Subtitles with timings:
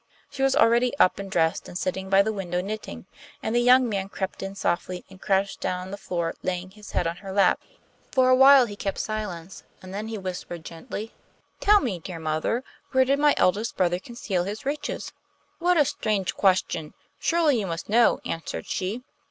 [0.31, 3.05] She was already up and dressed, and sitting by the window knitting,
[3.43, 6.93] and the young man crept in softly and crouched down on the floor, laying his
[6.93, 7.61] head on her lap.
[8.11, 11.13] For a while he kept silence, then he whispered gently:
[11.59, 15.13] 'Tell me, dear mother, where did my eldest brother conceal his riches?'
[15.59, 16.95] 'What a strange question!
[17.19, 19.03] Surely you must know,' answered she.